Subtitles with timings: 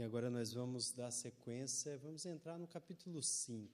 [0.00, 3.70] E agora nós vamos dar sequência, vamos entrar no capítulo 5.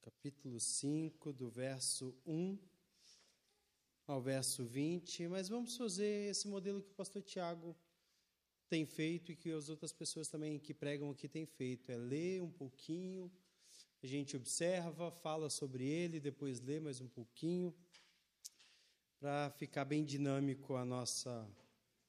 [0.00, 2.56] Capítulo 5, do verso 1
[4.06, 7.74] ao verso 20, mas vamos fazer esse modelo que o pastor Tiago
[8.68, 12.40] tem feito e que as outras pessoas também que pregam aqui têm feito, é ler
[12.40, 13.32] um pouquinho,
[14.00, 17.74] a gente observa, fala sobre ele, depois lê mais um pouquinho,
[19.18, 21.50] para ficar bem dinâmico a nossa,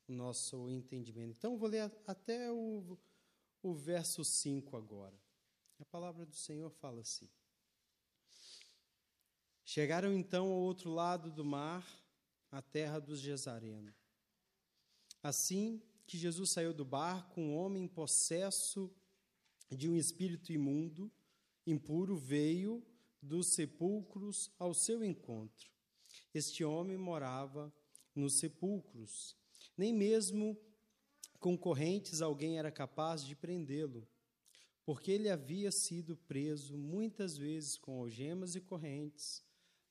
[0.08, 1.36] o nosso entendimento.
[1.38, 2.98] Então, vou ler até o,
[3.62, 5.18] o verso 5 agora.
[5.80, 7.30] A palavra do Senhor fala assim.
[9.66, 11.86] Chegaram então ao outro lado do mar,
[12.52, 13.96] a terra dos Gesarenos.
[15.22, 18.94] Assim que Jesus saiu do barco, um homem possesso
[19.72, 21.12] de um espírito imundo,
[21.66, 22.86] impuro, veio
[23.22, 25.72] dos sepulcros ao seu encontro.
[26.34, 27.74] Este homem morava
[28.14, 29.36] nos sepulcros.
[29.78, 30.58] Nem mesmo
[31.40, 34.08] com correntes alguém era capaz de prendê-lo,
[34.86, 39.44] porque ele havia sido preso muitas vezes com algemas e correntes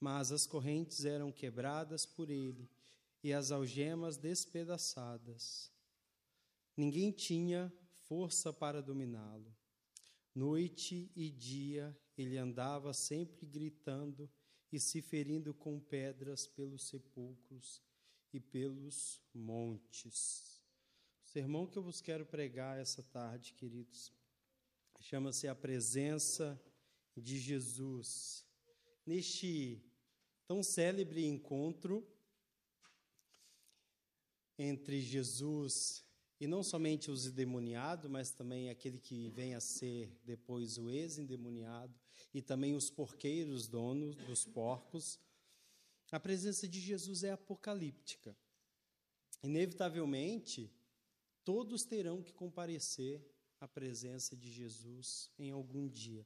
[0.02, 2.68] mas as correntes eram quebradas por ele
[3.22, 5.70] e as algemas despedaçadas.
[6.76, 7.72] Ninguém tinha
[8.08, 9.54] força para dominá-lo.
[10.34, 14.28] Noite e dia ele andava sempre gritando
[14.72, 17.80] e se ferindo com pedras pelos sepulcros
[18.32, 20.60] e pelos montes.
[21.24, 24.12] O sermão que eu vos quero pregar essa tarde, queridos,
[25.00, 26.60] chama-se A Presença
[27.16, 28.46] de Jesus.
[29.04, 29.82] Neste
[30.46, 32.06] tão célebre encontro
[34.58, 36.04] entre Jesus
[36.40, 41.94] e não somente os endemoniados, mas também aquele que vem a ser depois o ex-endemoniado
[42.34, 45.20] e também os porqueiros donos dos porcos.
[46.12, 48.36] A presença de Jesus é apocalíptica.
[49.42, 50.70] Inevitavelmente,
[51.42, 53.26] todos terão que comparecer
[53.58, 56.24] à presença de Jesus em algum dia.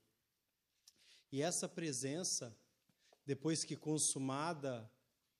[1.30, 2.54] E essa presença
[3.24, 4.90] depois que consumada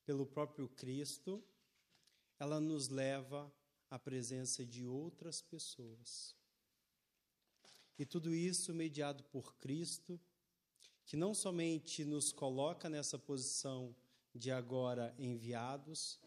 [0.05, 1.43] pelo próprio Cristo,
[2.39, 3.53] ela nos leva
[3.89, 6.37] à presença de outras pessoas.
[7.99, 10.21] E tudo isso mediado por Cristo,
[11.05, 13.95] que não somente nos coloca nessa posição
[14.37, 16.21] de agora enviados,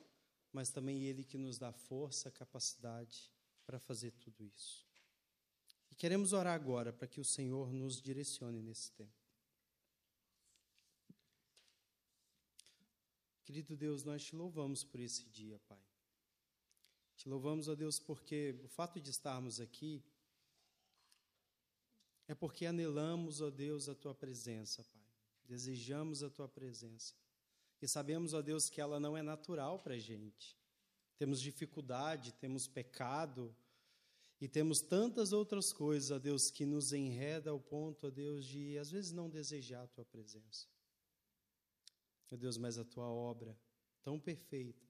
[0.51, 3.31] mas também Ele que nos dá força, capacidade
[3.65, 4.87] para fazer tudo isso.
[5.91, 9.19] E queremos orar agora para que o Senhor nos direcione nesse tempo.
[13.43, 15.83] Querido Deus, nós te louvamos por esse dia, Pai.
[17.15, 20.03] Te louvamos, ó Deus, porque o fato de estarmos aqui
[22.27, 25.01] é porque anelamos, ó Deus, a tua presença, Pai.
[25.45, 27.15] Desejamos a tua presença.
[27.81, 30.57] E sabemos, ó Deus, que ela não é natural para a gente.
[31.17, 33.55] Temos dificuldade, temos pecado
[34.41, 38.77] e temos tantas outras coisas, ó Deus, que nos enreda ao ponto, ó Deus, de
[38.77, 40.67] às vezes não desejar a tua presença.
[42.31, 43.57] Meu Deus, mas a tua obra
[44.01, 44.87] tão perfeita,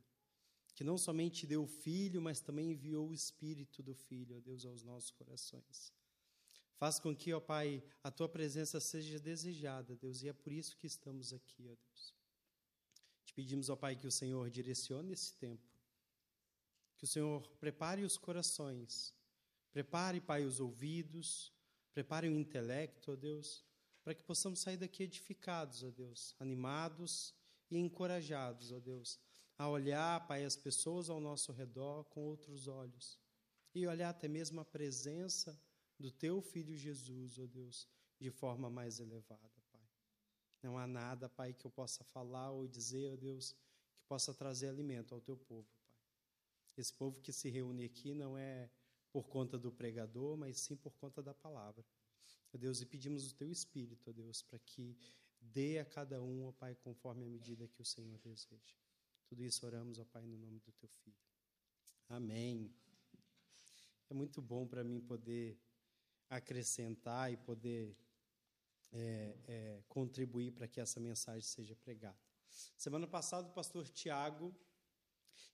[0.75, 4.65] que não somente deu o Filho, mas também enviou o Espírito do Filho, ó Deus,
[4.65, 5.91] aos nossos corações.
[6.77, 10.77] Faz com que, ó Pai, a tua presença seja desejada, Deus, e é por isso
[10.77, 12.18] que estamos aqui, ó Deus.
[13.39, 15.63] Pedimos, ó Pai, que o Senhor direcione esse tempo,
[16.97, 19.15] que o Senhor prepare os corações,
[19.71, 21.53] prepare, Pai, os ouvidos,
[21.93, 23.63] prepare o intelecto, ó Deus,
[24.03, 27.33] para que possamos sair daqui edificados, ó Deus, animados
[27.71, 29.17] e encorajados, ó Deus,
[29.57, 33.17] a olhar, Pai, as pessoas ao nosso redor com outros olhos
[33.73, 35.57] e olhar até mesmo a presença
[35.97, 37.87] do Teu Filho Jesus, ó Deus,
[38.19, 39.58] de forma mais elevada.
[40.61, 43.55] Não há nada, Pai, que eu possa falar ou dizer, ó Deus,
[43.97, 45.93] que possa trazer alimento ao Teu povo, Pai.
[46.77, 48.69] Esse povo que se reúne aqui não é
[49.11, 51.85] por conta do pregador, mas sim por conta da palavra.
[52.53, 54.97] Ó Deus, e pedimos o teu Espírito, ó Deus, para que
[55.41, 58.75] dê a cada um, ó Pai, conforme a medida que o Senhor deseja.
[59.27, 61.17] Tudo isso oramos, ó Pai, no nome do teu Filho.
[62.07, 62.73] Amém.
[64.09, 65.59] É muito bom para mim poder
[66.29, 67.95] acrescentar e poder
[68.91, 72.17] é, é, contribuir para que essa mensagem seja pregada.
[72.75, 74.55] Semana passada, o pastor Tiago,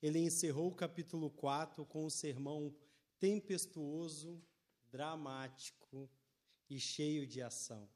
[0.02, 2.76] ele encerrou o capítulo 4 com um sermão
[3.20, 4.42] tempestuoso,
[4.92, 6.10] dramático,
[6.70, 7.88] e cheio de ação.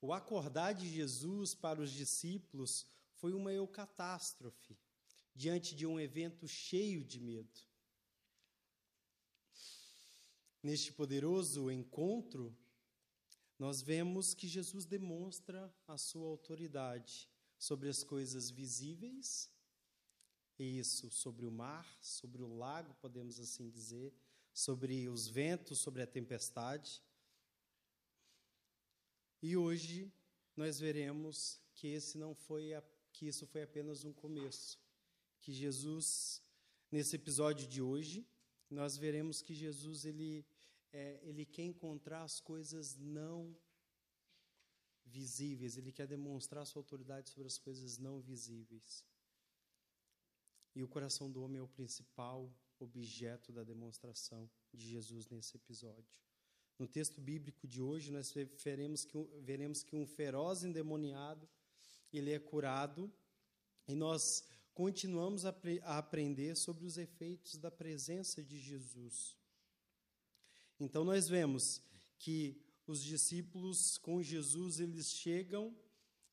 [0.00, 4.76] O acordar de Jesus para os discípulos foi uma eucatástrofe
[5.34, 7.60] diante de um evento cheio de medo.
[10.62, 12.56] Neste poderoso encontro,
[13.58, 17.28] nós vemos que Jesus demonstra a sua autoridade
[17.58, 19.50] sobre as coisas visíveis,
[20.58, 24.12] isso sobre o mar, sobre o lago, podemos assim dizer,
[24.52, 27.02] sobre os ventos, sobre a tempestade.
[29.42, 30.12] E hoje
[30.56, 34.78] nós veremos que esse não foi a, que isso foi apenas um começo,
[35.40, 36.42] que Jesus
[36.90, 38.26] nesse episódio de hoje
[38.70, 40.46] nós veremos que Jesus ele
[40.94, 43.54] é, ele quer encontrar as coisas não
[45.04, 49.04] visíveis, ele quer demonstrar sua autoridade sobre as coisas não visíveis.
[50.74, 52.48] E o coração do homem é o principal
[52.78, 56.20] objeto da demonstração de Jesus nesse episódio.
[56.78, 58.32] No texto bíblico de hoje, nós
[58.62, 61.48] veremos que, veremos que um feroz endemoniado,
[62.12, 63.12] ele é curado,
[63.88, 69.36] e nós continuamos a, a aprender sobre os efeitos da presença de Jesus.
[70.78, 71.80] Então nós vemos
[72.18, 75.74] que os discípulos com Jesus, eles chegam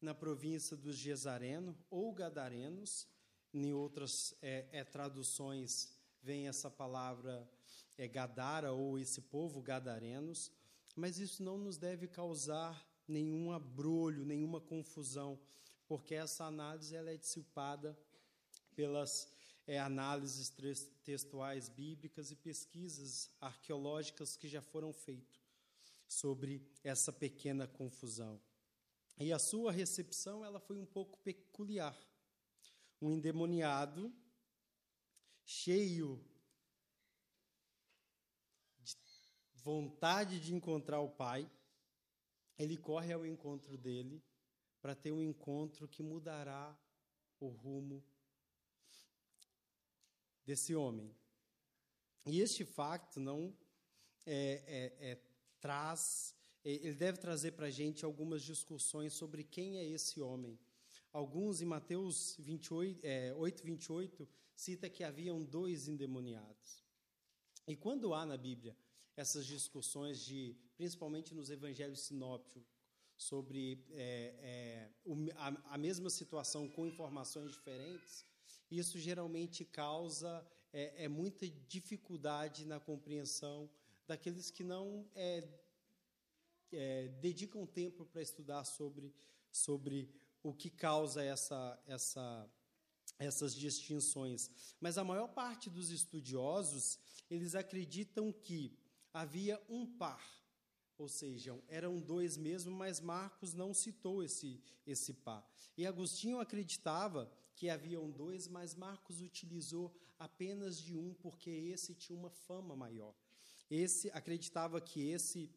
[0.01, 3.07] na província dos Gesareno ou Gadarenos,
[3.53, 7.47] em outras é, é, traduções vem essa palavra
[7.97, 10.51] é, Gadara ou esse povo Gadarenos,
[10.95, 15.39] mas isso não nos deve causar nenhum abrolho, nenhuma confusão,
[15.87, 17.97] porque essa análise ela é dissipada
[18.75, 19.31] pelas
[19.71, 20.49] é, análises
[21.05, 25.39] textuais bíblicas e pesquisas arqueológicas que já foram feitas
[26.05, 28.37] sobre essa pequena confusão.
[29.17, 31.97] E a sua recepção ela foi um pouco peculiar.
[33.01, 34.13] Um endemoniado
[35.45, 36.21] cheio
[38.83, 38.93] de
[39.63, 41.49] vontade de encontrar o pai,
[42.59, 44.21] ele corre ao encontro dele
[44.81, 46.77] para ter um encontro que mudará
[47.39, 48.03] o rumo
[50.45, 51.15] desse homem.
[52.25, 53.55] E este facto não
[54.25, 54.63] é,
[54.99, 55.19] é, é,
[55.59, 60.59] traz, ele deve trazer para a gente algumas discussões sobre quem é esse homem.
[61.11, 66.83] Alguns, em Mateus 28, é, 8, 28, cita que haviam dois endemoniados.
[67.67, 68.75] E quando há na Bíblia
[69.17, 72.81] essas discussões de, principalmente nos evangelhos sinópticos,
[73.21, 78.25] sobre é, é, a, a, mesma situação com informações diferentes,
[78.79, 83.69] isso geralmente causa é, é muita dificuldade na compreensão
[84.07, 85.47] daqueles que não é,
[86.71, 89.13] é, dedicam tempo para estudar sobre,
[89.51, 90.09] sobre
[90.43, 92.49] o que causa essa, essa,
[93.19, 94.49] essas distinções.
[94.79, 98.77] Mas a maior parte dos estudiosos, eles acreditam que
[99.13, 100.23] havia um par,
[100.97, 105.49] ou seja, eram dois mesmo, mas Marcos não citou esse, esse par.
[105.77, 107.31] E Agostinho acreditava
[107.61, 113.13] que haviam dois, mas Marcos utilizou apenas de um, porque esse tinha uma fama maior.
[113.69, 115.47] Esse acreditava que esse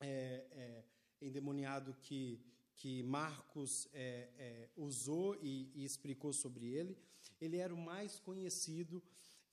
[0.00, 0.84] é, é,
[1.20, 2.40] endemoniado que,
[2.74, 6.96] que Marcos é, é usou e, e, explicou sobre ele,
[7.38, 9.02] ele era o mais conhecido,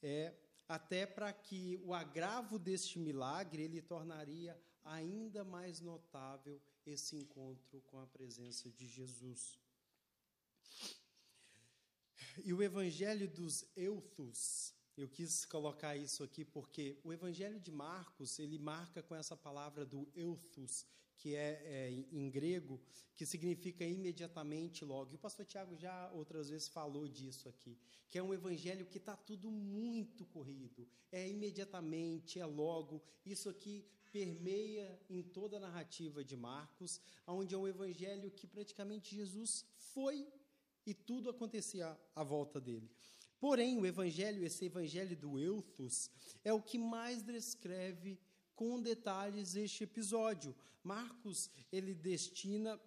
[0.02, 0.34] é,
[0.70, 8.00] até para que o agravo deste milagre ele tornaria ainda mais notável esse encontro com
[8.00, 9.60] a presença de Jesus.
[12.44, 18.40] E o evangelho dos euthos, eu quis colocar isso aqui porque o evangelho de Marcos,
[18.40, 20.86] ele marca com essa palavra do euthos,
[21.18, 22.82] que é, é, em grego,
[23.16, 25.12] que significa imediatamente logo.
[25.12, 27.78] E o pastor Tiago já outras vezes falou disso aqui,
[28.10, 33.04] que é um evangelho que está tudo muito corrido, é imediatamente, é logo.
[33.26, 39.16] Isso aqui permeia em toda a narrativa de Marcos, onde é um evangelho que praticamente
[39.16, 40.28] Jesus foi
[40.86, 42.90] e tudo acontecia à volta dele.
[43.40, 46.12] Porém, o evangelho, esse evangelho do Euthus,
[46.44, 48.20] é o que mais descreve
[48.56, 50.56] com detalhes este episódio.
[50.84, 52.80] Marcos, ele destina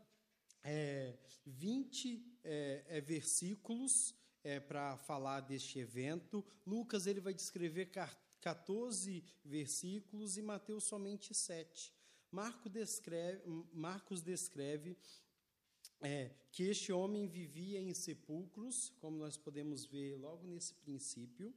[0.62, 6.44] é, 20 é, é, versículos é, para falar deste evento.
[6.64, 7.90] Lucas, ele vai descrever
[8.40, 11.92] 14 versículos e Mateus somente 7.
[12.30, 14.96] Marcos descreve, Marcos descreve
[16.00, 21.54] é, que este homem vivia em sepulcros, como nós podemos ver logo nesse princípio.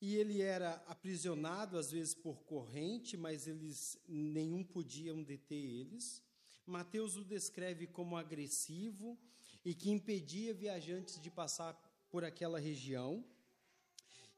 [0.00, 6.22] E ele era aprisionado, às vezes, por corrente, mas eles nenhum podiam deter eles.
[6.64, 9.18] Mateus o descreve como agressivo
[9.64, 11.74] e que impedia viajantes de passar
[12.10, 13.24] por aquela região.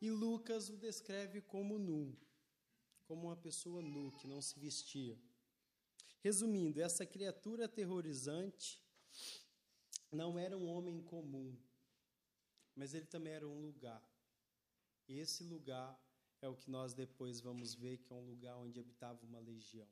[0.00, 2.16] E Lucas o descreve como nu,
[3.04, 5.18] como uma pessoa nu, que não se vestia.
[6.22, 8.82] Resumindo, essa criatura aterrorizante
[10.12, 11.56] não era um homem comum,
[12.76, 14.02] mas ele também era um lugar.
[15.08, 15.98] E esse lugar
[16.42, 19.88] é o que nós depois vamos ver que é um lugar onde habitava uma legião.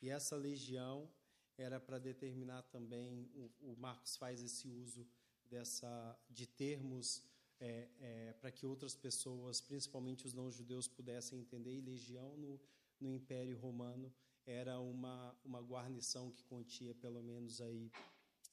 [0.00, 1.08] E essa legião
[1.56, 5.06] era para determinar também, o, o, Marcos faz esse uso
[5.44, 7.24] dessa de termos
[7.60, 11.74] é, é, para que outras pessoas, principalmente os não-judeus, pudessem entender.
[11.74, 12.60] E legião no,
[12.98, 14.12] no Império Romano
[14.46, 17.90] era uma, uma guarnição que continha pelo menos aí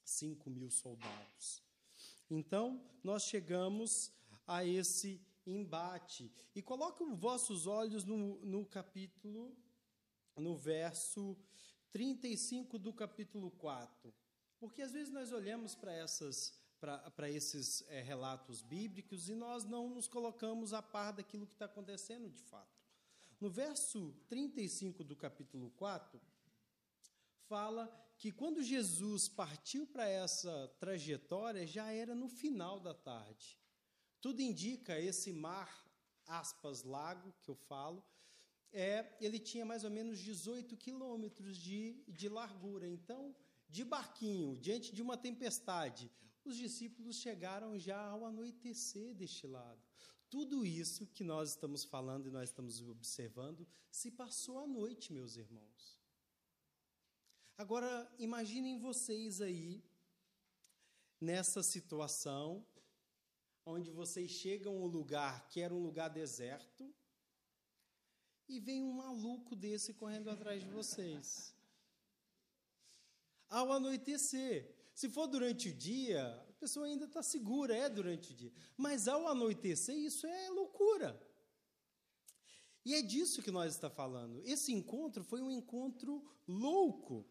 [0.04, 1.64] 5 mil soldados.
[2.30, 4.12] Então, nós chegamos
[4.46, 6.32] a esse embate.
[6.56, 9.56] E coloque os vossos olhos no, no capítulo,
[10.36, 11.38] no verso
[11.92, 14.14] 35 do capítulo 4.
[14.60, 19.90] Porque às vezes nós olhamos para essas para esses é, relatos bíblicos e nós não
[19.90, 22.79] nos colocamos a par daquilo que está acontecendo de fato.
[23.40, 26.20] No verso 35 do capítulo 4,
[27.48, 33.58] fala que quando Jesus partiu para essa trajetória, já era no final da tarde.
[34.20, 35.90] Tudo indica esse mar,
[36.28, 38.04] aspas, lago, que eu falo,
[38.74, 42.86] é, ele tinha mais ou menos 18 quilômetros de, de largura.
[42.86, 43.34] Então,
[43.70, 46.12] de barquinho, diante de uma tempestade,
[46.44, 49.82] os discípulos chegaram já ao anoitecer deste lado.
[50.30, 55.36] Tudo isso que nós estamos falando e nós estamos observando se passou à noite, meus
[55.36, 56.00] irmãos.
[57.58, 59.84] Agora, imaginem vocês aí,
[61.20, 62.66] nessa situação,
[63.66, 66.94] onde vocês chegam a um lugar que era um lugar deserto,
[68.48, 71.56] e vem um maluco desse correndo atrás de vocês.
[73.48, 76.24] Ao anoitecer, se for durante o dia,
[76.60, 78.52] pessoa ainda está segura, é durante o dia.
[78.76, 81.20] Mas ao anoitecer, isso é loucura.
[82.86, 84.42] E é disso que nós está falando.
[84.46, 87.26] Esse encontro foi um encontro louco.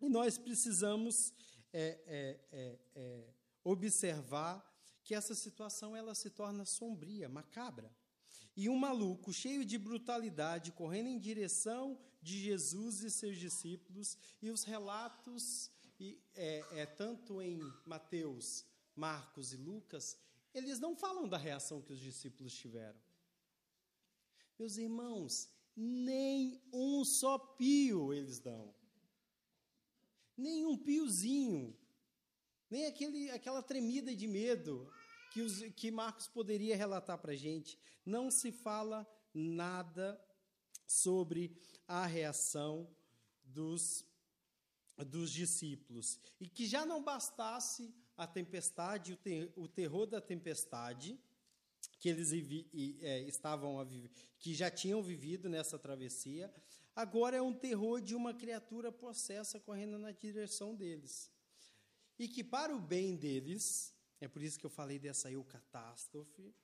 [0.00, 1.32] E nós precisamos
[1.72, 3.34] é, é, é, é
[3.64, 4.66] observar
[5.02, 7.90] que essa situação ela se torna sombria, macabra.
[8.56, 14.50] E um maluco cheio de brutalidade correndo em direção de Jesus e seus discípulos, e
[14.50, 15.70] os relatos,
[16.00, 18.64] e, é, é, tanto em Mateus,
[18.96, 20.16] Marcos e Lucas,
[20.54, 22.98] eles não falam da reação que os discípulos tiveram.
[24.58, 28.74] Meus irmãos, nem um só pio eles dão.
[30.36, 31.76] Nem um piozinho.
[32.70, 34.90] Nem aquele, aquela tremida de medo
[35.32, 37.78] que, os, que Marcos poderia relatar para a gente.
[38.06, 40.18] Não se fala nada
[40.86, 42.88] sobre a reação
[43.44, 44.04] dos,
[45.04, 46.18] dos discípulos.
[46.40, 51.18] E que já não bastasse a tempestade, o, ter, o terror da tempestade,
[51.98, 52.32] que eles
[53.00, 56.52] é, estavam a viver, que já tinham vivido nessa travessia,
[56.94, 61.30] agora é um terror de uma criatura possessa correndo na direção deles.
[62.18, 66.54] E que para o bem deles, é por isso que eu falei dessa eucatástrofe.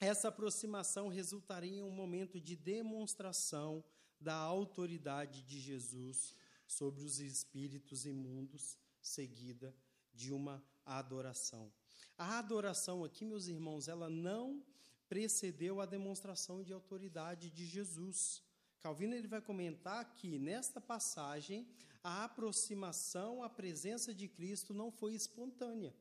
[0.00, 3.84] Essa aproximação resultaria em um momento de demonstração
[4.18, 6.34] da autoridade de Jesus
[6.74, 9.74] sobre os espíritos imundos, seguida
[10.12, 11.72] de uma adoração.
[12.18, 14.62] A adoração aqui, meus irmãos, ela não
[15.08, 18.42] precedeu a demonstração de autoridade de Jesus.
[18.80, 21.66] Calvino ele vai comentar que nesta passagem
[22.02, 25.94] a aproximação à presença de Cristo não foi espontânea.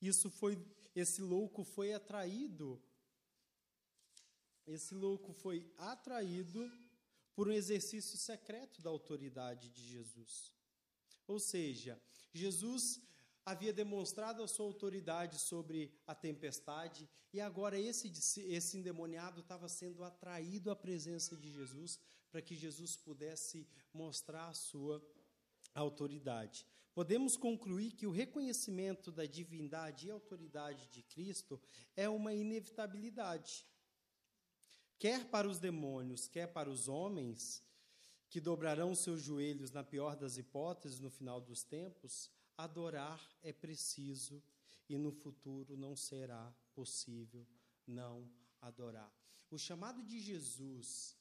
[0.00, 0.62] Isso foi,
[0.94, 2.80] esse louco foi atraído,
[4.66, 6.70] esse louco foi atraído
[7.38, 10.52] por um exercício secreto da autoridade de Jesus.
[11.24, 11.96] Ou seja,
[12.34, 13.00] Jesus
[13.46, 18.10] havia demonstrado a sua autoridade sobre a tempestade e agora esse,
[18.52, 24.54] esse endemoniado estava sendo atraído à presença de Jesus para que Jesus pudesse mostrar a
[24.54, 25.00] sua
[25.76, 26.66] autoridade
[26.98, 31.62] podemos concluir que o reconhecimento da divindade e autoridade de Cristo
[31.94, 33.64] é uma inevitabilidade.
[34.98, 37.62] Quer para os demônios, quer para os homens,
[38.28, 44.42] que dobrarão seus joelhos na pior das hipóteses no final dos tempos, adorar é preciso
[44.88, 47.46] e no futuro não será possível
[47.86, 48.28] não
[48.60, 49.10] adorar.
[49.50, 51.16] O chamado de Jesus,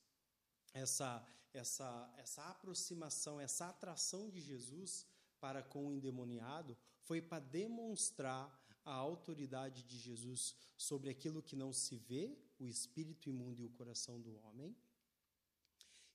[0.74, 5.06] essa, essa, essa aproximação, essa atração de Jesus,
[5.40, 8.52] para com o endemoniado foi para demonstrar
[8.84, 13.70] a autoridade de Jesus sobre aquilo que não se vê, o espírito imundo e o
[13.70, 14.76] coração do homem.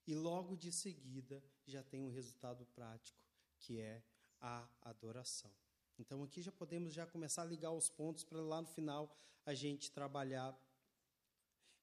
[0.06, 3.20] E logo de seguida já tem um resultado prático,
[3.58, 4.02] que é
[4.40, 5.52] a adoração.
[5.98, 9.14] Então aqui já podemos já começar a ligar os pontos para lá no final
[9.46, 10.58] a gente trabalhar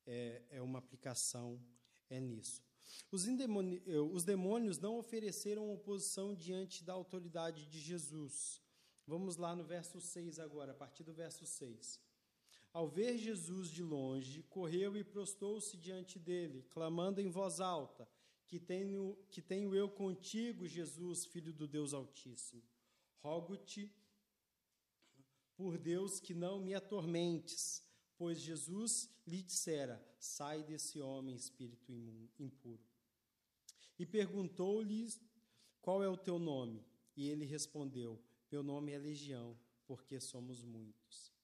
[0.05, 1.61] é, é uma aplicação
[2.09, 2.63] é nisso.
[3.11, 8.61] Os, eh, os demônios não ofereceram oposição diante da autoridade de Jesus.
[9.05, 11.99] Vamos lá no verso 6 agora, a partir do verso 6.
[12.71, 18.07] Ao ver Jesus de longe, correu e prostou-se diante dele, clamando em voz alta:
[18.47, 22.63] que tenho, que tenho eu contigo, Jesus, filho do Deus Altíssimo.
[23.21, 23.91] Rogo-te,
[25.55, 27.83] por Deus que não me atormentes,
[28.17, 31.91] pois Jesus lhe dissera: Sai desse homem, espírito
[32.39, 32.83] impuro.
[33.97, 35.07] E perguntou-lhe:
[35.81, 36.85] Qual é o teu nome?
[37.15, 38.19] E ele respondeu:
[38.51, 41.38] Meu nome é Legião, porque somos muitos.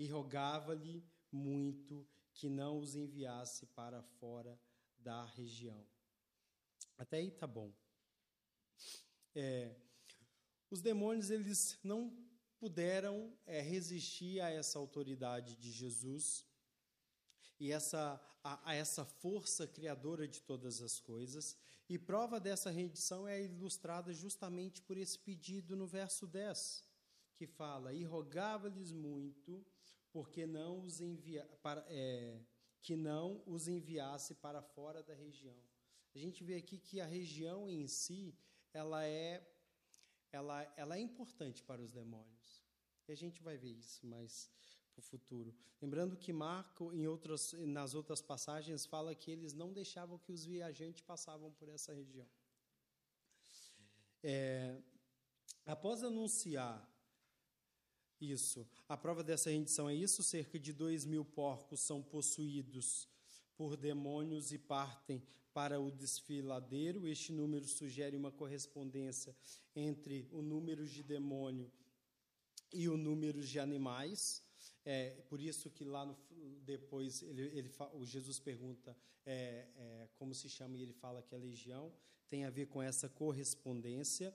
[0.00, 4.58] E rogava-lhe muito que não os enviasse para fora
[4.98, 5.86] da região.
[6.96, 7.70] Até aí tá bom.
[9.34, 9.76] É,
[10.70, 12.16] os demônios eles não
[12.58, 16.46] puderam é, resistir a essa autoridade de Jesus
[17.58, 21.58] e essa, a, a, essa força criadora de todas as coisas.
[21.90, 26.82] E prova dessa rendição é ilustrada justamente por esse pedido no verso 10,
[27.36, 29.62] que fala: E rogava-lhes muito,
[30.12, 32.40] porque não os envia, para, é,
[32.82, 35.56] que não os enviasse para fora da região.
[36.14, 38.34] A gente vê aqui que a região em si,
[38.72, 39.46] ela é,
[40.32, 42.64] ela, ela é importante para os demônios.
[43.06, 44.50] E a gente vai ver isso mais
[44.92, 45.54] para o futuro.
[45.80, 50.44] Lembrando que Marco, em outras, nas outras passagens, fala que eles não deixavam que os
[50.44, 52.28] viajantes passavam por essa região.
[54.22, 54.80] É,
[55.64, 56.89] após anunciar
[58.20, 63.08] isso, a prova dessa rendição é isso: cerca de dois mil porcos são possuídos
[63.56, 65.22] por demônios e partem
[65.52, 67.06] para o desfiladeiro.
[67.06, 69.34] Este número sugere uma correspondência
[69.74, 71.70] entre o número de demônio
[72.72, 74.42] e o número de animais.
[74.84, 76.16] É, por isso que lá no,
[76.62, 78.96] depois ele, ele, o Jesus pergunta
[79.26, 81.92] é, é, como se chama e ele fala que é legião.
[82.28, 84.34] Tem a ver com essa correspondência.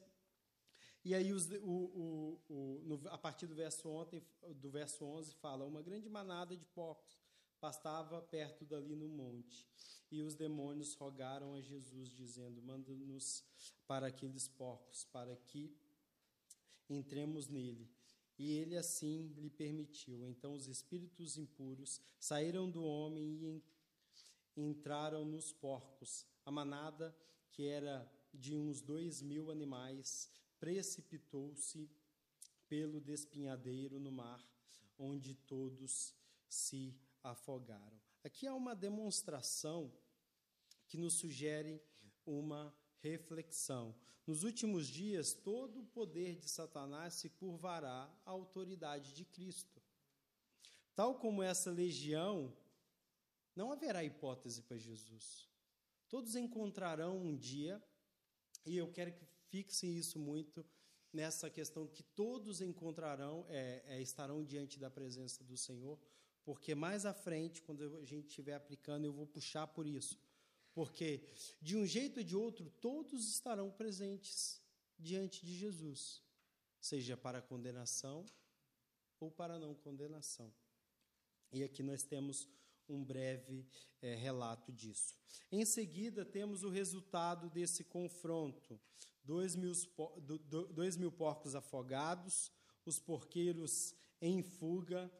[1.05, 5.35] E aí, os, o, o, o, no, a partir do verso, ontem, do verso 11,
[5.35, 7.21] fala: Uma grande manada de porcos
[7.61, 9.67] pastava perto dali no monte.
[10.11, 13.43] E os demônios rogaram a Jesus, dizendo: Manda-nos
[13.85, 15.71] para aqueles porcos, para que
[16.89, 17.87] entremos nele.
[18.39, 20.25] E ele assim lhe permitiu.
[20.25, 23.63] Então os espíritos impuros saíram do homem e
[24.57, 26.25] entraram nos porcos.
[26.43, 27.15] A manada,
[27.51, 30.31] que era de uns dois mil animais,
[30.65, 31.87] precipitou-se
[32.67, 34.43] pelo despinhadeiro no mar,
[34.97, 36.11] onde todos
[36.49, 38.01] se afogaram.
[38.23, 39.93] Aqui há uma demonstração
[40.87, 41.79] que nos sugere
[42.25, 43.95] uma reflexão.
[44.25, 49.79] Nos últimos dias, todo o poder de Satanás se curvará à autoridade de Cristo.
[50.95, 52.51] Tal como essa legião,
[53.55, 55.47] não haverá hipótese para Jesus.
[56.09, 57.79] Todos encontrarão um dia,
[58.65, 60.65] e eu quero que fixe isso muito
[61.13, 65.97] nessa questão que todos encontrarão, é, é, estarão diante da presença do Senhor,
[66.43, 70.19] porque mais à frente, quando a gente estiver aplicando, eu vou puxar por isso.
[70.73, 71.23] Porque,
[71.61, 74.61] de um jeito ou de outro, todos estarão presentes
[74.99, 76.21] diante de Jesus,
[76.81, 78.25] seja para condenação
[79.21, 80.53] ou para não condenação.
[81.49, 82.49] E aqui nós temos
[82.87, 83.65] um breve
[84.01, 85.17] é, relato disso.
[85.51, 88.79] Em seguida, temos o resultado desse confronto:
[89.23, 89.73] dois mil,
[90.73, 92.51] dois mil porcos afogados,
[92.85, 95.11] os porqueiros em fuga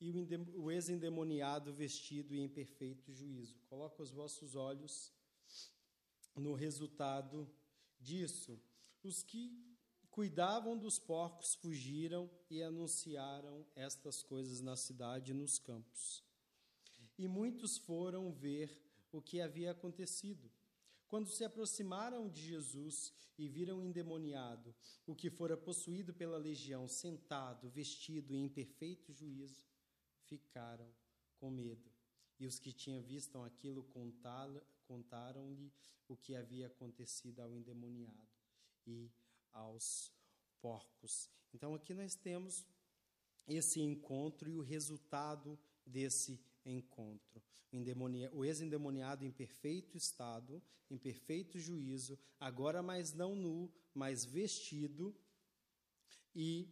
[0.00, 0.12] e
[0.56, 3.58] o ex-endemoniado vestido em perfeito juízo.
[3.68, 5.12] Coloca os vossos olhos
[6.36, 7.48] no resultado
[8.00, 8.60] disso.
[9.02, 9.52] Os que
[10.10, 16.22] cuidavam dos porcos fugiram e anunciaram estas coisas na cidade e nos campos.
[17.18, 18.76] E muitos foram ver
[19.12, 20.50] o que havia acontecido.
[21.06, 24.74] Quando se aproximaram de Jesus e viram o endemoniado,
[25.06, 29.64] o que fora possuído pela legião, sentado, vestido em perfeito juízo,
[30.22, 30.92] ficaram
[31.38, 31.92] com medo.
[32.40, 33.84] E os que tinham visto aquilo
[34.86, 35.72] contaram-lhe
[36.08, 38.28] o que havia acontecido ao endemoniado
[38.86, 39.08] e
[39.52, 40.12] aos
[40.60, 41.30] porcos.
[41.52, 42.66] Então aqui nós temos
[43.46, 47.42] esse encontro e o resultado desse encontro.
[48.32, 55.14] O ex-endemoniado em perfeito estado, em perfeito juízo, agora mais não nu, mas vestido,
[56.34, 56.68] e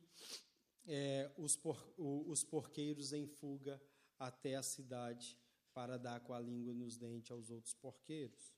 [0.86, 3.80] é, os, por, os porqueiros em fuga
[4.18, 5.38] até a cidade
[5.72, 8.52] para dar com a língua nos dentes aos outros porqueiros,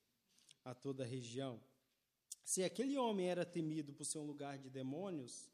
[0.65, 1.63] a toda a região.
[2.45, 5.51] Se aquele homem era temido por ser um lugar de demônios,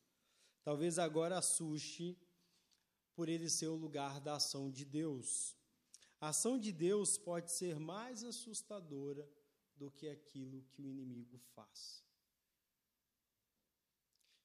[0.65, 2.19] talvez agora assuste
[3.15, 5.57] por ele ser o lugar da ação de Deus.
[6.21, 9.29] A ação de Deus pode ser mais assustadora
[9.75, 12.05] do que aquilo que o inimigo faz.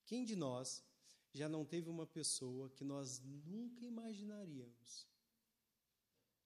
[0.05, 0.83] Quem de nós
[1.33, 5.05] já não teve uma pessoa que nós nunca imaginaríamos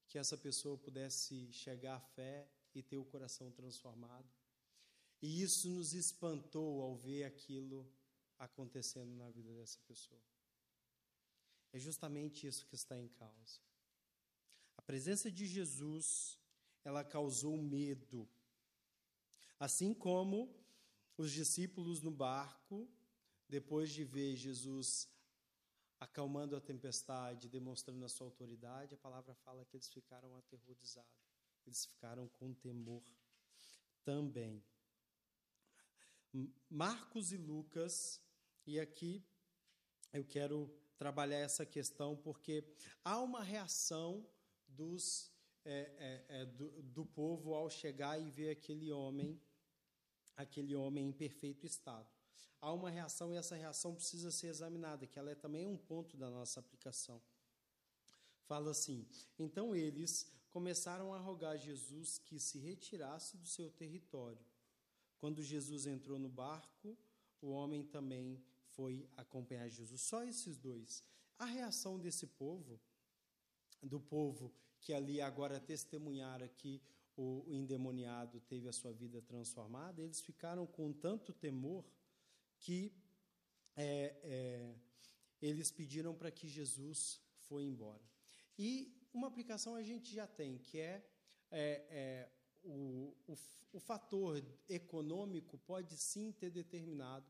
[0.08, 4.28] que essa pessoa pudesse chegar à fé e ter o coração transformado.
[5.22, 7.88] E isso nos espantou ao ver aquilo
[8.40, 10.22] acontecendo na vida dessa pessoa.
[11.72, 13.60] É justamente isso que está em causa.
[14.90, 16.36] Presença de Jesus,
[16.84, 18.28] ela causou medo.
[19.60, 20.52] Assim como
[21.16, 22.90] os discípulos no barco,
[23.48, 25.08] depois de ver Jesus
[26.00, 31.30] acalmando a tempestade, demonstrando a sua autoridade, a palavra fala que eles ficaram aterrorizados,
[31.68, 33.04] eles ficaram com temor
[34.04, 34.64] também.
[36.68, 38.20] Marcos e Lucas,
[38.66, 39.24] e aqui
[40.12, 42.68] eu quero trabalhar essa questão porque
[43.06, 44.28] há uma reação
[44.70, 45.32] dos,
[45.66, 49.42] é, é, é, do, do povo ao chegar e ver aquele homem,
[50.36, 52.08] aquele homem em perfeito estado.
[52.62, 56.18] Há uma reação e essa reação precisa ser examinada, que ela é também um ponto
[56.18, 57.22] da nossa aplicação.
[58.46, 64.44] Fala assim: então eles começaram a rogar a Jesus que se retirasse do seu território.
[65.20, 66.98] Quando Jesus entrou no barco,
[67.42, 70.02] o homem também foi acompanhar Jesus.
[70.02, 71.04] Só esses dois.
[71.38, 72.80] A reação desse povo,
[73.82, 76.82] do povo que ali agora testemunhara que
[77.16, 81.86] o, endemoniado teve a sua vida transformada, eles ficaram com tanto temor
[82.60, 82.94] que
[83.76, 84.76] é, é,
[85.42, 88.02] eles pediram para que Jesus foi embora.
[88.58, 91.06] E uma aplicação a gente já tem, que é,
[91.52, 92.30] é, é
[92.64, 93.36] o, o,
[93.74, 97.26] o fator econômico pode sim ter determinado,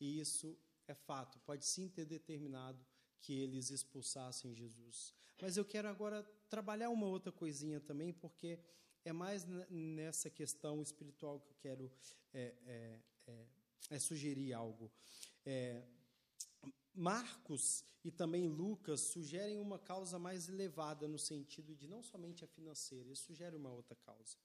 [0.00, 0.56] e isso
[0.86, 2.84] é fato, pode sim ter determinado
[3.20, 5.14] que eles expulsassem Jesus.
[5.40, 8.58] Mas eu quero agora trabalhar uma outra coisinha também, porque
[9.04, 11.92] é mais nessa questão espiritual que eu quero
[12.32, 13.46] é, é, é,
[13.90, 14.90] é sugerir algo.
[15.46, 15.82] É,
[16.94, 22.48] Marcos e também Lucas sugerem uma causa mais elevada no sentido de não somente a
[22.48, 24.36] financeira, eles sugerem uma outra causa.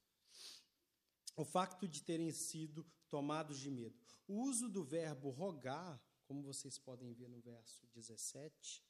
[1.36, 3.98] O facto de terem sido tomados de medo.
[4.28, 8.84] O uso do verbo rogar, como vocês podem ver no verso 17,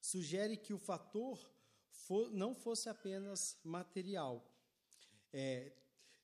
[0.00, 1.38] sugere que o fator
[1.90, 4.44] for, não fosse apenas material.
[5.32, 5.72] É,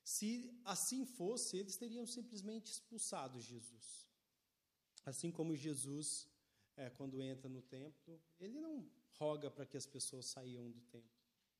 [0.03, 4.07] se assim fosse, eles teriam simplesmente expulsado Jesus.
[5.05, 6.27] Assim como Jesus,
[6.75, 11.09] é, quando entra no templo, ele não roga para que as pessoas saiam do templo.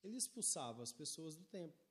[0.03, 1.83] Ele expulsava as pessoas do templo.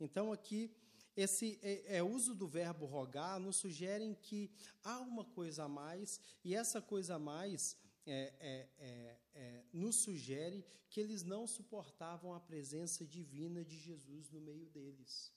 [0.00, 0.74] Então, aqui,
[1.16, 4.50] esse é, é, uso do verbo rogar nos sugere que
[4.82, 9.96] há uma coisa a mais, e essa coisa a mais é, é, é, é, nos
[9.96, 15.32] sugere que eles não suportavam a presença divina de Jesus no meio deles.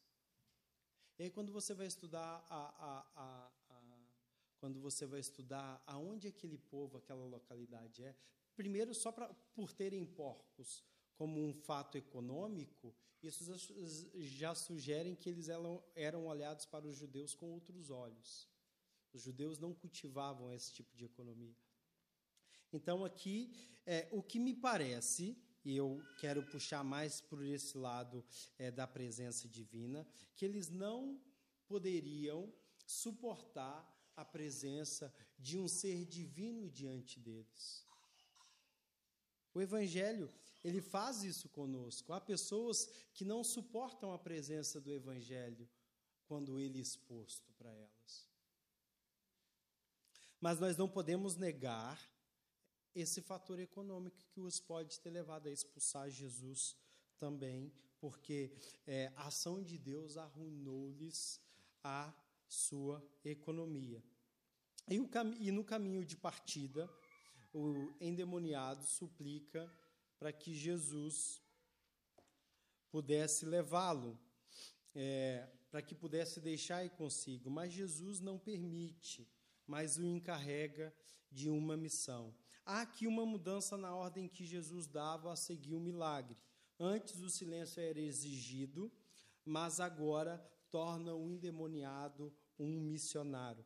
[1.18, 3.52] E aí, quando você vai estudar a, a, a,
[4.60, 8.16] quando você vai estudar aonde aquele povo, aquela localidade é,
[8.56, 10.84] primeiro só pra, por terem porcos
[11.17, 13.43] como um fato econômico, isso
[14.15, 18.47] já sugere que eles eram, olhados para os judeus com outros olhos.
[19.12, 21.56] Os judeus não cultivavam esse tipo de economia.
[22.71, 23.51] Então, aqui,
[23.86, 28.23] é, o que me parece, e eu quero puxar mais por esse lado
[28.60, 31.19] é, da presença divina, que eles não
[31.67, 32.53] poderiam
[32.86, 37.86] suportar a presença de um ser divino diante deles.
[39.53, 40.32] O Evangelho,
[40.67, 42.12] ele faz isso conosco.
[42.12, 45.67] Há pessoas que não suportam a presença do Evangelho
[46.25, 48.27] quando ele é exposto para elas.
[50.41, 51.97] Mas nós não podemos negar
[52.93, 56.75] esse fator econômico que os pode ter levado a expulsar Jesus
[57.17, 58.51] também, porque
[58.86, 61.39] é, a ação de Deus arruinou-lhes
[61.82, 62.13] a
[62.45, 64.03] sua economia.
[64.89, 66.89] E, o, e no caminho de partida,
[67.53, 69.71] o endemoniado suplica
[70.19, 71.41] para que Jesus
[72.89, 74.19] pudesse levá-lo,
[74.95, 77.49] é, para que pudesse deixar ir consigo.
[77.49, 79.30] Mas Jesus não permite,
[79.65, 80.93] mas o encarrega
[81.32, 82.34] de uma missão.
[82.65, 86.38] Há aqui uma mudança na ordem que Jesus dava a seguir o milagre.
[86.80, 88.91] Antes o silêncio era exigido,
[89.45, 90.38] mas agora
[90.69, 93.65] torna o endemoniado um missionário.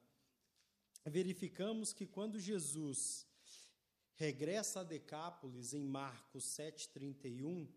[1.06, 3.28] Verificamos que quando Jesus
[4.16, 7.68] regressa a Decápolis em Marcos 7:31,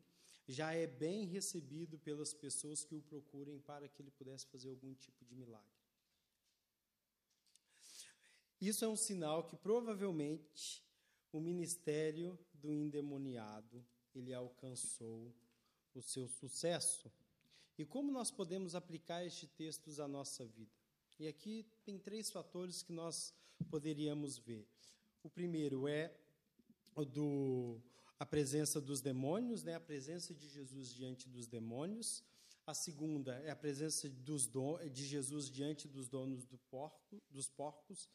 [0.47, 4.94] já é bem recebido pelas pessoas que o procurem para que ele pudesse fazer algum
[4.94, 5.66] tipo de milagre.
[8.61, 10.83] Isso é um sinal que provavelmente
[11.33, 15.35] o ministério do endemoniado ele alcançou
[15.94, 17.11] o seu sucesso.
[17.77, 20.70] E como nós podemos aplicar este texto à nossa vida?
[21.18, 23.35] E aqui tem três fatores que nós
[23.68, 24.66] poderíamos ver.
[25.23, 26.14] O primeiro é
[27.02, 27.80] do
[28.18, 29.74] a presença dos demônios, né?
[29.74, 32.22] A presença de Jesus diante dos demônios.
[32.66, 34.48] A segunda é a presença dos
[34.92, 38.09] de Jesus diante dos donos do porco, dos porcos.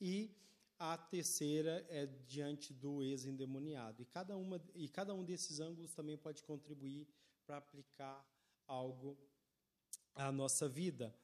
[0.00, 0.36] E
[0.78, 4.02] a terceira é diante do ex-endemoniado.
[4.02, 7.08] E cada, uma, e cada um desses ângulos também pode contribuir
[7.46, 8.24] para aplicar
[8.66, 9.16] algo
[10.14, 11.14] à nossa vida.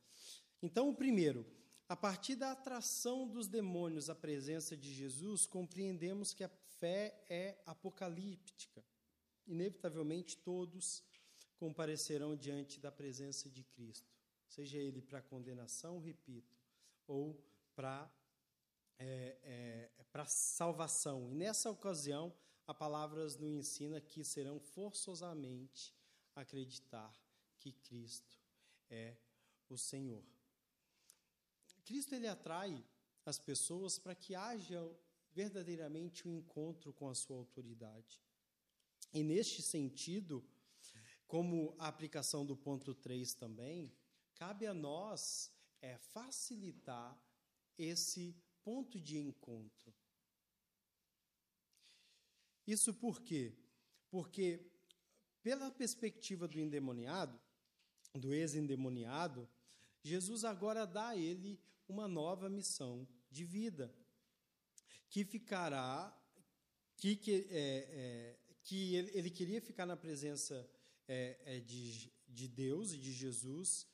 [0.62, 1.46] Então, o primeiro,
[1.92, 7.58] a partir da atração dos demônios à presença de Jesus, compreendemos que a fé é
[7.66, 8.82] apocalíptica.
[9.46, 11.04] Inevitavelmente, todos
[11.58, 14.10] comparecerão diante da presença de Cristo,
[14.48, 16.56] seja ele para condenação, repito,
[17.06, 17.38] ou
[17.74, 18.10] para
[18.98, 21.30] é, é, para salvação.
[21.30, 22.34] E nessa ocasião,
[22.66, 25.94] a palavra nos ensina que serão forçosamente
[26.34, 27.14] acreditar
[27.58, 28.40] que Cristo
[28.88, 29.14] é
[29.68, 30.24] o Senhor.
[31.92, 32.82] Cristo ele atrai
[33.26, 34.80] as pessoas para que haja
[35.30, 38.18] verdadeiramente um encontro com a sua autoridade.
[39.12, 40.42] E neste sentido,
[41.26, 43.94] como a aplicação do ponto 3 também,
[44.36, 45.52] cabe a nós
[45.82, 47.14] é, facilitar
[47.76, 49.92] esse ponto de encontro.
[52.66, 53.54] Isso por quê?
[54.08, 54.64] Porque,
[55.42, 57.38] pela perspectiva do endemoniado,
[58.14, 59.46] do ex-endemoniado,
[60.02, 63.94] Jesus agora dá a ele uma nova missão de vida,
[65.08, 66.16] que ficará,
[66.96, 70.68] que, que, é, é, que ele, ele, queria ficar na presença
[71.08, 73.86] é, é de, de Deus e de Jesus,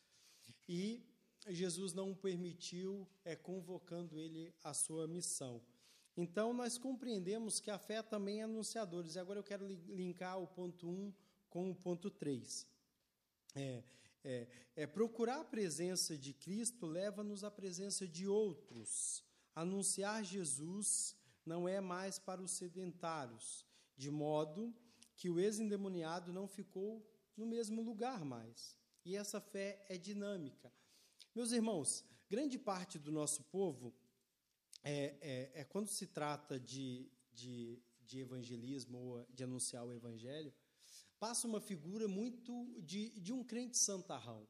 [0.69, 1.05] e
[1.49, 5.63] Jesus não o permitiu, é, convocando ele à sua missão.
[6.17, 9.15] Então, nós compreendemos que a fé também é anunciadores.
[9.15, 11.15] E agora eu quero linkar o ponto 1
[11.49, 12.67] com o ponto 3.
[13.55, 13.83] É,
[14.25, 19.25] é, é, procurar a presença de Cristo leva-nos à presença de outros.
[19.55, 23.65] Anunciar Jesus não é mais para os sedentários,
[23.97, 24.75] de modo
[25.17, 27.05] que o ex-endemoniado não ficou
[27.37, 28.77] no mesmo lugar mais.
[29.05, 30.73] E essa fé é dinâmica.
[31.35, 33.95] Meus irmãos, grande parte do nosso povo,
[34.85, 40.53] é, é, é quando se trata de, de, de evangelismo ou de anunciar o evangelho,
[41.19, 44.47] passa uma figura muito de, de um crente santarrão.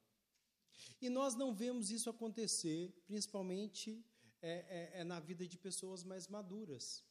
[1.00, 4.04] E nós não vemos isso acontecer, principalmente
[4.42, 7.04] é, é, é, na vida de pessoas mais maduras.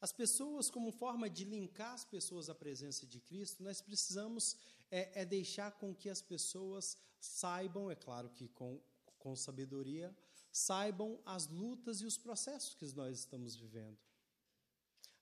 [0.00, 4.56] As pessoas, como forma de linkar as pessoas à presença de Cristo, nós precisamos
[4.90, 8.80] é, é deixar com que as pessoas saibam, é claro que com,
[9.18, 10.14] com sabedoria,
[10.52, 13.98] saibam as lutas e os processos que nós estamos vivendo.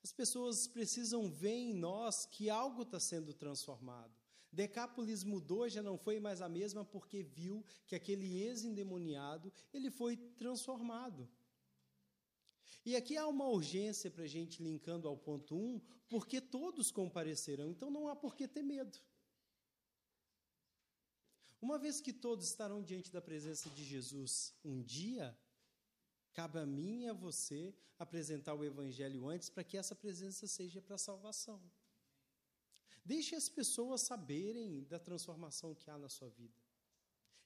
[0.04, 4.14] As pessoas precisam ver em nós que algo está sendo transformado.
[4.52, 10.18] Decápolis mudou, já não foi mais a mesma porque viu que aquele ex-endemoniado ele foi
[10.18, 11.26] transformado.
[12.84, 17.70] E aqui há uma urgência para a gente linkando ao ponto 1, porque todos comparecerão,
[17.70, 18.98] então não há por que ter medo.
[21.62, 25.34] Uma vez que todos estarão diante da presença de Jesus um dia,
[26.34, 30.82] cabe a mim e a você apresentar o Evangelho antes para que essa presença seja
[30.82, 31.62] para salvação.
[33.04, 36.58] Deixe as pessoas saberem da transformação que há na sua vida.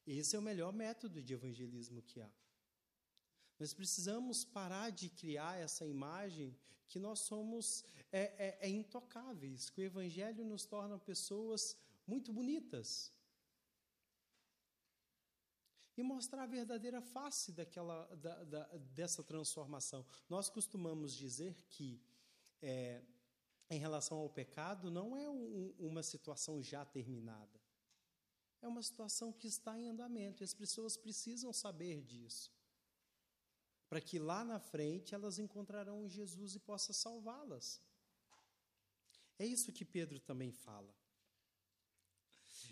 [0.06, 2.30] Esse é o melhor método de evangelismo que há.
[3.58, 6.56] Nós precisamos parar de criar essa imagem
[6.88, 13.12] que nós somos é, é, é intocáveis, que o Evangelho nos torna pessoas muito bonitas,
[15.98, 20.06] e mostrar a verdadeira face daquela, da, da, dessa transformação.
[20.28, 22.00] Nós costumamos dizer que,
[22.62, 23.02] é,
[23.68, 27.60] em relação ao pecado, não é um, uma situação já terminada.
[28.62, 32.52] É uma situação que está em andamento e as pessoas precisam saber disso.
[33.88, 37.82] Para que lá na frente elas encontrarão Jesus e possa salvá-las.
[39.36, 40.94] É isso que Pedro também fala.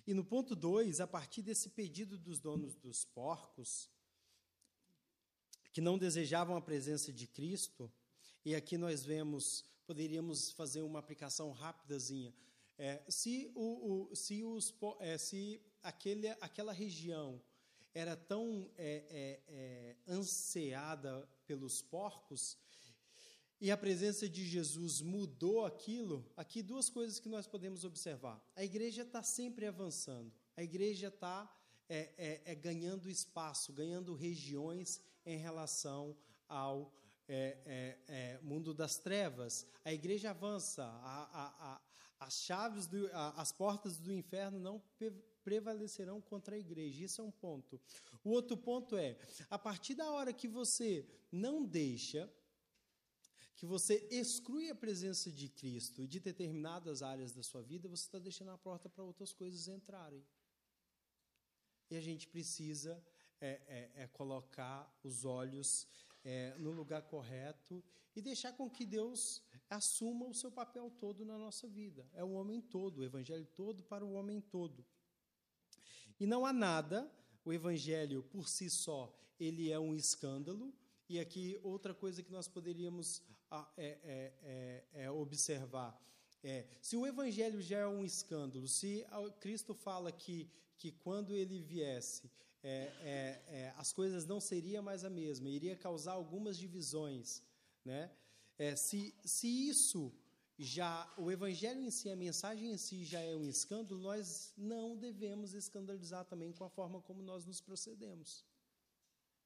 [0.06, 3.90] E no ponto 2, a partir desse pedido dos donos dos porcos,
[5.72, 7.92] que não desejavam a presença de Cristo,
[8.44, 12.32] e aqui nós vemos, poderíamos fazer uma aplicação rapidazinha.
[12.78, 17.42] É, se, o, o, se, os, é, se aquele, aquela região
[17.92, 22.56] era tão é, é, é ansiada pelos porcos,
[23.60, 28.42] e a presença de Jesus mudou aquilo, aqui duas coisas que nós podemos observar.
[28.54, 31.50] A igreja está sempre avançando, a igreja está
[31.88, 36.16] é, é, é, ganhando espaço, ganhando regiões em relação
[36.48, 36.92] ao
[37.28, 39.66] é, é, é, mundo das trevas.
[39.84, 41.80] A igreja avança, a, a, a,
[42.20, 44.82] as chaves, do, as portas do inferno não
[45.42, 47.04] prevalecerão contra a igreja.
[47.04, 47.80] Isso é um ponto.
[48.24, 49.16] O outro ponto é,
[49.48, 52.30] a partir da hora que você não deixa
[53.56, 58.18] que você exclui a presença de Cristo de determinadas áreas da sua vida, você está
[58.18, 60.22] deixando a porta para outras coisas entrarem.
[61.90, 63.02] E a gente precisa
[63.40, 65.88] é, é, é colocar os olhos
[66.22, 67.82] é, no lugar correto
[68.14, 72.06] e deixar com que Deus assuma o seu papel todo na nossa vida.
[72.12, 74.84] É o homem todo, o evangelho todo para o homem todo.
[76.20, 77.10] E não há nada,
[77.42, 80.74] o evangelho por si só, ele é um escândalo.
[81.08, 83.22] E aqui outra coisa que nós poderíamos
[83.76, 85.98] é, é, é, é observar
[86.42, 89.04] é, se o evangelho já é um escândalo, se
[89.40, 92.30] Cristo fala que, que quando ele viesse,
[92.62, 97.42] é, as coisas não seriam mais a mesma, iria causar algumas divisões,
[97.84, 98.10] né?
[98.76, 100.12] Se, se isso
[100.58, 104.96] já, o evangelho em si, a mensagem em si já é um escândalo, nós não
[104.96, 108.44] devemos escandalizar também com a forma como nós nos procedemos.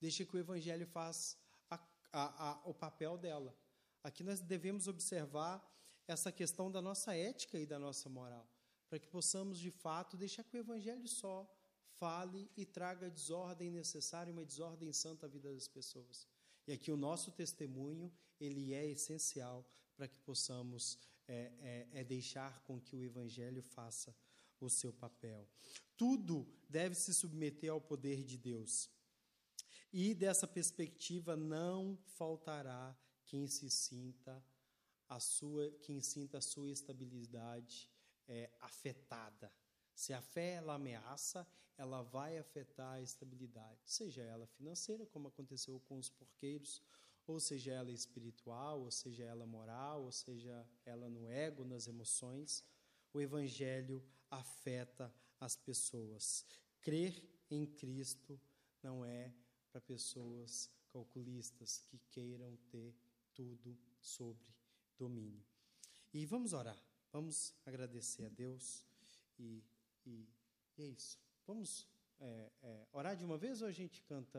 [0.01, 1.37] Deixa que o evangelho faz
[1.69, 1.81] a,
[2.13, 3.55] a, a, o papel dela.
[4.03, 5.65] Aqui nós devemos observar
[6.07, 8.49] essa questão da nossa ética e da nossa moral,
[8.89, 11.49] para que possamos de fato deixar que o evangelho só
[11.99, 16.27] fale e traga a desordem necessária, uma desordem santa à vida das pessoas.
[16.67, 21.53] E aqui o nosso testemunho, ele é essencial para que possamos é,
[21.93, 24.17] é, é deixar com que o Evangelho faça
[24.61, 25.47] o seu papel.
[25.97, 28.91] Tudo deve se submeter ao poder de Deus.
[29.93, 32.97] E dessa perspectiva não faltará
[33.31, 34.45] quem se sinta
[35.09, 37.89] a sua, quem sinta a sua estabilidade
[38.27, 39.53] é, afetada.
[39.95, 41.47] Se a fé ela ameaça,
[41.79, 46.83] ela vai afetar a estabilidade, seja ela financeira, como aconteceu com os porqueiros,
[47.25, 52.65] ou seja ela espiritual, ou seja ela moral, ou seja ela no ego, nas emoções.
[53.15, 56.45] O evangelho afeta as pessoas.
[56.81, 58.41] Crer em Cristo
[58.83, 59.33] não é
[59.71, 62.93] para pessoas calculistas que queiram ter
[63.41, 64.55] tudo sobre
[64.99, 65.43] domínio.
[66.13, 66.79] E vamos orar,
[67.11, 68.87] vamos agradecer a Deus
[69.39, 69.65] e,
[70.05, 70.29] e,
[70.77, 71.19] e é isso.
[71.47, 74.39] Vamos é, é, orar de uma vez ou a gente canta,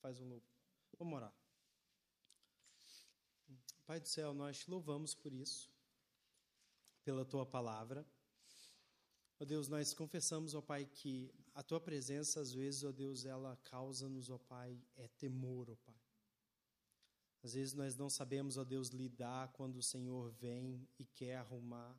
[0.00, 0.48] faz um louvor?
[0.98, 1.34] Vamos orar.
[3.84, 5.70] Pai do céu, nós te louvamos por isso,
[7.04, 8.06] pela tua palavra.
[9.38, 13.54] Ó Deus, nós confessamos, ó Pai, que a tua presença, às vezes, ó Deus, ela
[13.64, 15.99] causa-nos, ó Pai, é temor, ó Pai.
[17.42, 21.98] Às vezes nós não sabemos, ó Deus, lidar quando o Senhor vem e quer arrumar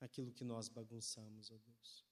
[0.00, 2.04] aquilo que nós bagunçamos, ó Deus.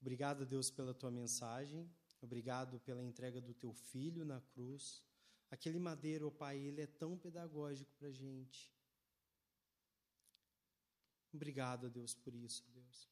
[0.00, 1.88] Obrigado, Deus, pela tua mensagem.
[2.20, 5.02] Obrigado pela entrega do teu filho na cruz.
[5.50, 8.72] Aquele madeiro, ó Pai, ele é tão pedagógico para a gente.
[11.32, 13.08] Obrigado, Deus, por isso, Deus.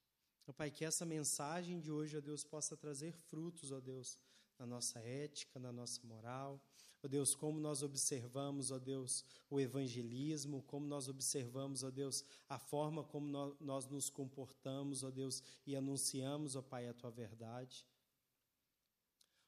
[0.46, 4.18] Ó Pai, que essa mensagem de hoje, ó Deus, possa trazer frutos, ó Deus,
[4.58, 6.60] na nossa ética, na nossa moral,
[7.02, 12.58] Ó Deus, como nós observamos, ó Deus, o evangelismo, como nós observamos, ó Deus, a
[12.58, 17.86] forma como nós nos comportamos, ó Deus, e anunciamos, ó Pai, a tua verdade.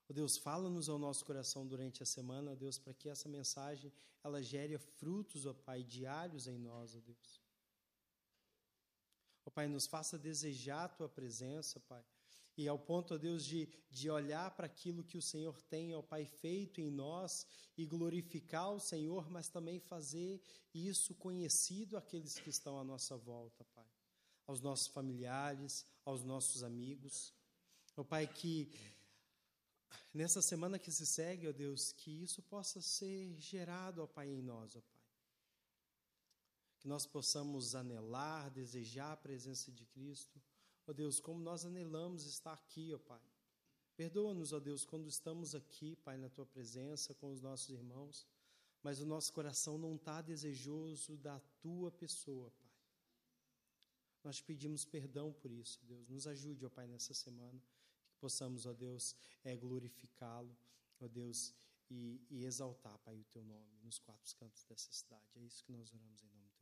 [0.08, 3.92] Ó Deus, fala-nos ao nosso coração durante a semana, ó Deus, para que essa mensagem
[4.24, 7.42] ela gere frutos, ó Pai, diários em nós, ó Deus.
[9.44, 12.02] Ó Pai, nos faça desejar a tua presença, Pai.
[12.56, 16.02] E ao ponto, ó Deus, de, de olhar para aquilo que o Senhor tem, ó
[16.02, 20.40] Pai, feito em nós e glorificar o Senhor, mas também fazer
[20.74, 23.88] isso conhecido àqueles que estão à nossa volta, Pai.
[24.46, 27.32] Aos nossos familiares, aos nossos amigos.
[27.96, 28.70] Ó Pai, que
[30.12, 34.42] nessa semana que se segue, ó Deus, que isso possa ser gerado, ó Pai, em
[34.42, 35.00] nós, ó Pai.
[36.80, 40.42] Que nós possamos anelar, desejar a presença de Cristo
[40.86, 43.22] Ó Deus, como nós anelamos estar aqui, ó Pai.
[43.96, 48.26] Perdoa-nos, ó Deus, quando estamos aqui, Pai, na tua presença com os nossos irmãos,
[48.82, 52.70] mas o nosso coração não está desejoso da tua pessoa, Pai.
[54.24, 56.08] Nós te pedimos perdão por isso, Deus.
[56.08, 57.60] Nos ajude, ó Pai, nessa semana,
[58.08, 59.14] que possamos, ó Deus,
[59.44, 60.56] é, glorificá-lo,
[61.00, 61.54] ó Deus,
[61.90, 65.26] e, e exaltar, Pai, o teu nome nos quatro cantos dessa cidade.
[65.36, 66.61] É isso que nós oramos em nome do